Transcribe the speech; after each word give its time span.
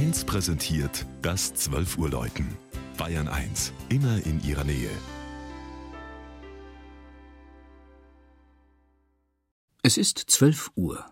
1 0.00 0.24
präsentiert 0.24 1.04
das 1.20 1.52
12 1.52 1.98
Uhr 1.98 2.08
Läuten. 2.08 2.56
Bayern 2.96 3.28
1, 3.28 3.74
immer 3.90 4.16
in 4.24 4.42
ihrer 4.42 4.64
Nähe. 4.64 4.88
Es 9.82 9.98
ist 9.98 10.16
12 10.16 10.70
Uhr. 10.74 11.04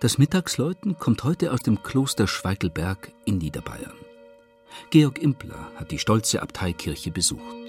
Das 0.00 0.16
Mittagsläuten 0.16 0.96
kommt 0.96 1.24
heute 1.24 1.52
aus 1.52 1.60
dem 1.60 1.82
Kloster 1.82 2.26
Schweigelberg 2.26 3.12
in 3.26 3.36
Niederbayern. 3.36 3.92
Georg 4.88 5.18
Impler 5.18 5.70
hat 5.76 5.90
die 5.90 5.98
stolze 5.98 6.40
Abteikirche 6.40 7.10
besucht. 7.10 7.65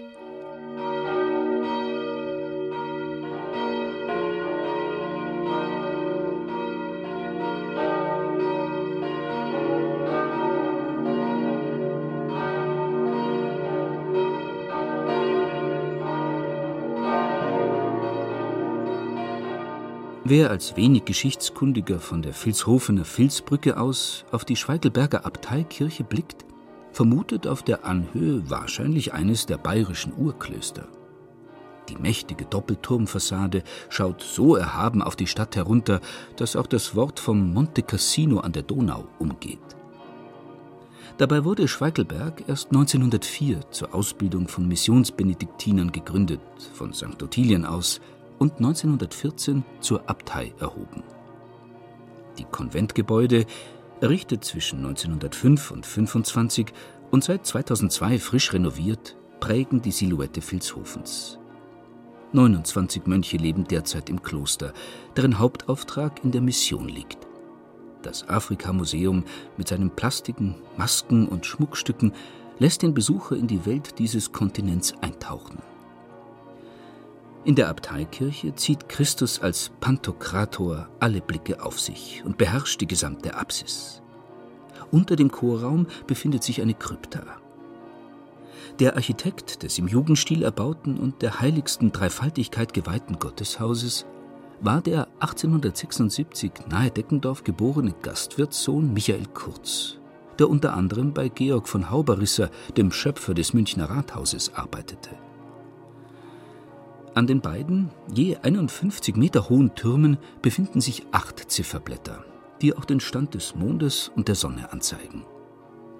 Wer 20.29 20.49
als 20.49 20.75
wenig 20.75 21.05
Geschichtskundiger 21.05 22.01
von 22.01 22.21
der 22.21 22.33
Vilshofener 22.33 23.05
Vilsbrücke 23.05 23.79
aus 23.79 24.25
auf 24.29 24.43
die 24.43 24.57
Schweigelberger 24.57 25.25
Abteikirche 25.25 26.03
blickt, 26.03 26.43
vermutet 26.91 27.47
auf 27.47 27.63
der 27.63 27.85
Anhöhe 27.85 28.49
wahrscheinlich 28.49 29.13
eines 29.13 29.45
der 29.45 29.55
bayerischen 29.55 30.11
Urklöster. 30.17 30.89
Die 31.87 31.95
mächtige 31.95 32.43
Doppelturmfassade 32.43 33.63
schaut 33.87 34.21
so 34.21 34.57
erhaben 34.57 35.01
auf 35.01 35.15
die 35.15 35.27
Stadt 35.27 35.55
herunter, 35.55 36.01
dass 36.35 36.57
auch 36.57 36.67
das 36.67 36.93
Wort 36.93 37.21
vom 37.21 37.53
Monte 37.53 37.81
Cassino 37.81 38.41
an 38.41 38.51
der 38.51 38.63
Donau 38.63 39.07
umgeht. 39.19 39.59
Dabei 41.17 41.45
wurde 41.45 41.69
Schweigelberg 41.69 42.43
erst 42.49 42.71
1904 42.71 43.71
zur 43.71 43.95
Ausbildung 43.95 44.49
von 44.49 44.67
Missionsbenediktinern 44.67 45.93
gegründet, 45.93 46.41
von 46.73 46.93
St. 46.93 47.23
Ottilien 47.23 47.65
aus– 47.65 48.01
und 48.39 48.57
1914 48.57 49.63
zur 49.79 50.09
Abtei 50.09 50.53
erhoben. 50.59 51.03
Die 52.37 52.45
Konventgebäude, 52.45 53.45
errichtet 54.01 54.43
zwischen 54.43 54.85
1905 54.85 55.71
und 55.71 55.85
25 55.85 56.67
und 57.11 57.23
seit 57.23 57.45
2002 57.45 58.19
frisch 58.19 58.53
renoviert, 58.53 59.17
prägen 59.39 59.81
die 59.81 59.91
Silhouette 59.91 60.41
Vilshofens. 60.41 61.39
29 62.33 63.07
Mönche 63.07 63.37
leben 63.37 63.63
derzeit 63.65 64.09
im 64.09 64.21
Kloster, 64.21 64.73
deren 65.15 65.39
Hauptauftrag 65.39 66.23
in 66.23 66.31
der 66.31 66.41
Mission 66.41 66.89
liegt. 66.89 67.25
Das 68.01 68.27
Afrika-Museum 68.29 69.23
mit 69.57 69.67
seinen 69.67 69.89
Plastiken, 69.89 70.55
Masken 70.77 71.27
und 71.27 71.45
Schmuckstücken 71.45 72.13
lässt 72.59 72.81
den 72.81 72.93
Besucher 72.93 73.35
in 73.35 73.47
die 73.47 73.65
Welt 73.65 73.97
dieses 73.99 74.31
Kontinents 74.31 74.93
eintauchen. 75.01 75.59
In 77.47 77.55
der 77.55 77.69
Abteikirche 77.69 78.53
zieht 78.55 78.89
Christus 78.89 79.39
als 79.39 79.71
Pantokrator 79.79 80.89
alle 80.99 81.21
Blicke 81.21 81.63
auf 81.63 81.79
sich 81.79 82.21
und 82.25 82.37
beherrscht 82.37 82.81
die 82.81 82.87
gesamte 82.87 83.35
Apsis. 83.35 84.01
Unter 84.91 85.15
dem 85.15 85.31
Chorraum 85.31 85.87
befindet 86.07 86.43
sich 86.43 86.61
eine 86.61 86.73
Krypta. 86.73 87.23
Der 88.81 88.97
Architekt 88.97 89.63
des 89.63 89.77
im 89.77 89.87
Jugendstil 89.87 90.43
erbauten 90.43 90.97
und 90.99 91.21
der 91.21 91.39
heiligsten 91.39 91.93
Dreifaltigkeit 91.93 92.73
geweihten 92.73 93.17
Gotteshauses 93.17 94.05
war 94.59 94.81
der 94.81 95.07
1876 95.21 96.51
nahe 96.69 96.91
Deckendorf 96.91 97.45
geborene 97.45 97.93
Gastwirtssohn 98.01 98.91
Michael 98.91 99.25
Kurz, 99.33 99.99
der 100.37 100.49
unter 100.49 100.73
anderem 100.73 101.13
bei 101.13 101.29
Georg 101.29 101.69
von 101.69 101.89
Hauberrisser, 101.89 102.49
dem 102.75 102.91
Schöpfer 102.91 103.33
des 103.33 103.53
Münchner 103.53 103.89
Rathauses, 103.89 104.53
arbeitete. 104.53 105.11
An 107.17 107.25
den 107.25 107.41
beiden, 107.41 107.89
je 108.13 108.37
51 108.43 109.15
Meter 109.15 109.49
hohen 109.49 109.73
Türmen 109.73 110.19
befinden 110.43 110.81
sich 110.81 111.07
acht 111.11 111.49
Zifferblätter, 111.49 112.23
die 112.61 112.77
auch 112.77 112.85
den 112.85 112.99
Stand 112.99 113.33
des 113.33 113.55
Mondes 113.55 114.11
und 114.15 114.27
der 114.27 114.35
Sonne 114.35 114.71
anzeigen. 114.71 115.25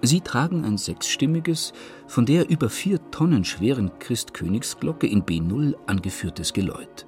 Sie 0.00 0.20
tragen 0.20 0.64
ein 0.64 0.78
sechsstimmiges, 0.78 1.72
von 2.06 2.24
der 2.24 2.48
über 2.48 2.70
vier 2.70 3.00
Tonnen 3.10 3.44
schweren 3.44 3.90
Christkönigsglocke 3.98 5.08
in 5.08 5.24
B0 5.24 5.74
angeführtes 5.88 6.52
Geläut. 6.52 7.04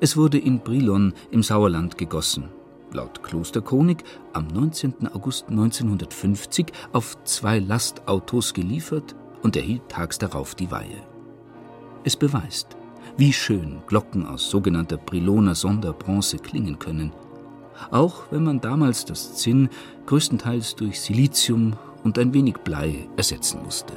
Es 0.00 0.16
wurde 0.16 0.38
in 0.38 0.60
Brilon 0.60 1.12
im 1.30 1.42
Sauerland 1.42 1.98
gegossen, 1.98 2.48
laut 2.90 3.22
Klosterchronik 3.22 4.02
am 4.32 4.46
19. 4.46 5.08
August 5.08 5.50
1950 5.50 6.72
auf 6.94 7.22
zwei 7.24 7.58
Lastautos 7.58 8.54
geliefert 8.54 9.14
und 9.42 9.56
erhielt 9.56 9.90
tags 9.90 10.16
darauf 10.16 10.54
die 10.54 10.70
Weihe. 10.70 11.06
Es 12.02 12.16
beweist, 12.16 12.78
wie 13.16 13.32
schön 13.32 13.82
Glocken 13.86 14.26
aus 14.26 14.50
sogenannter 14.50 14.96
Briloner 14.96 15.54
Sonderbronze 15.54 16.38
klingen 16.38 16.78
können. 16.78 17.12
Auch 17.90 18.24
wenn 18.30 18.44
man 18.44 18.60
damals 18.60 19.04
das 19.04 19.36
Zinn 19.36 19.68
größtenteils 20.06 20.76
durch 20.76 21.00
Silizium 21.00 21.74
und 22.02 22.18
ein 22.18 22.34
wenig 22.34 22.56
Blei 22.58 23.08
ersetzen 23.16 23.62
musste. 23.62 23.94